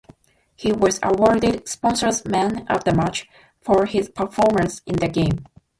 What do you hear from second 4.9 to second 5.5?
the game.